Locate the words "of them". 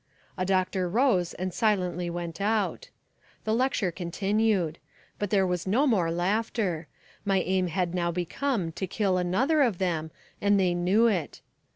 9.61-10.09